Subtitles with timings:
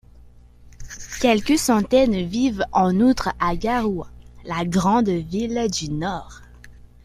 [1.21, 4.09] Quelques centaines vivent en outre à Garoua,
[4.45, 6.41] la grande ville du nord.